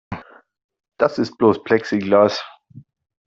[0.97, 2.43] Das ist bloß Plexiglas.